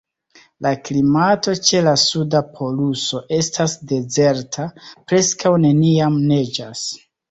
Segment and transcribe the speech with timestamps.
[0.65, 6.89] La klimato ĉe la Suda poluso estas dezerta: preskaŭ neniam neĝas.